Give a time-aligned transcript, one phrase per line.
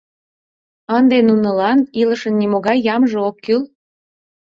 [0.97, 3.61] Ынде нунылан илышын нимогай ямже ок кӱл?